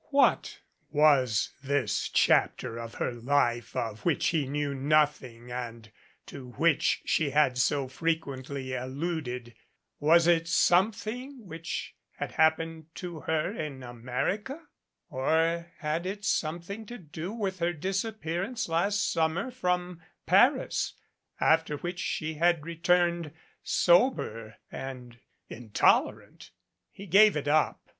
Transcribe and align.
What 0.09 0.61
was 0.89 1.51
this 1.61 2.09
chapter 2.09 2.79
of 2.79 2.95
her 2.95 3.11
life 3.13 3.75
of 3.75 4.03
which 4.03 4.29
he 4.29 4.47
knew 4.47 4.73
nothing 4.73 5.51
and 5.51 5.91
to 6.25 6.53
which 6.53 7.03
she 7.05 7.29
had 7.29 7.55
so 7.59 7.87
frequently 7.87 8.73
alluded? 8.73 9.53
Was 9.99 10.25
it 10.25 10.47
some 10.47 10.91
thing 10.91 11.45
which 11.45 11.93
had 12.17 12.31
happened 12.31 12.87
to 12.95 13.19
her 13.19 13.51
in 13.55 13.83
America? 13.83 14.59
Or 15.11 15.67
had 15.77 16.07
it 16.07 16.25
something 16.25 16.87
to 16.87 16.97
do 16.97 17.31
with 17.31 17.59
her 17.59 17.71
disappearance 17.71 18.67
last 18.67 19.07
summer 19.11 19.51
from 19.51 20.01
Paris, 20.25 20.93
after 21.39 21.77
which 21.77 21.99
she 21.99 22.33
had 22.33 22.65
returned 22.65 23.33
sober 23.61 24.55
and 24.71 25.19
intolerant? 25.47 26.49
He 26.91 27.05
gave 27.05 27.37
it 27.37 27.47
up. 27.47 27.83